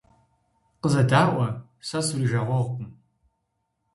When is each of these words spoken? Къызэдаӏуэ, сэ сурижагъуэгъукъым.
Къызэдаӏуэ, 0.81 1.47
сэ 1.87 1.99
сурижагъуэгъукъым. 2.05 2.87